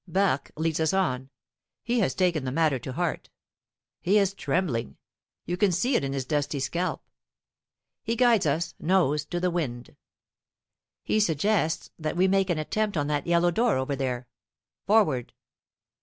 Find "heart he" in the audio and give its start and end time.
2.93-4.17